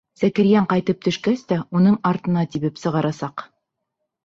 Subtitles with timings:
[0.19, 3.49] Зәкирйән ҡайтып төшәсәк тә уның артына тибеп сығарасаҡ!